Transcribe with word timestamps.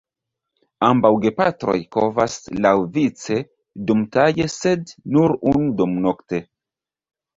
Ambaŭ 0.85 1.09
gepatroj 1.25 1.75
kovas 1.97 2.37
laŭvice 2.67 3.37
dumtage 3.91 4.49
sed 4.55 4.95
nur 5.17 5.37
unu 5.53 5.69
dumnokte. 5.83 6.45